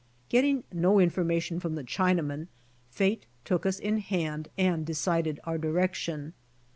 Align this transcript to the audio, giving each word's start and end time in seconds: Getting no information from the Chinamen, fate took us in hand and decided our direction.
Getting 0.29 0.63
no 0.73 0.97
information 0.99 1.59
from 1.59 1.75
the 1.75 1.83
Chinamen, 1.83 2.47
fate 2.89 3.27
took 3.45 3.67
us 3.67 3.77
in 3.77 3.99
hand 3.99 4.49
and 4.57 4.83
decided 4.83 5.39
our 5.43 5.59
direction. 5.59 6.33